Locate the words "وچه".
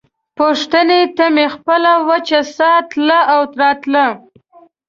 2.09-2.39